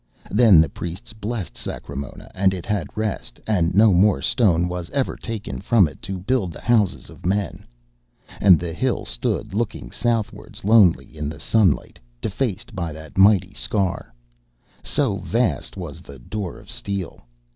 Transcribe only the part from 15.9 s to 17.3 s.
the door of steel.